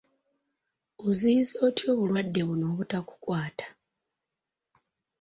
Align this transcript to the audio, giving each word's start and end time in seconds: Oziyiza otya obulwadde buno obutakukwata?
Oziyiza 1.07 1.55
otya 1.67 1.87
obulwadde 1.93 2.41
buno 2.47 2.65
obutakukwata? 2.71 3.67